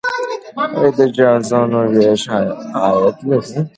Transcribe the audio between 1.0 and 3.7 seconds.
جوازونو ویش عاید لري